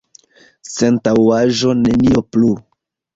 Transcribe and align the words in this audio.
Sentaŭgaĵo, 0.75 1.75
nenio 1.83 2.25
plu! 2.31 2.51